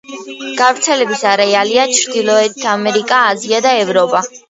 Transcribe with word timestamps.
გავრცელების 0.61 1.21
არეალია: 1.33 1.85
ჩრდილოეთი 1.99 2.69
ამერიკა, 2.75 3.25
აზია 3.37 3.65
და 3.71 3.79
ევროპა. 3.87 4.29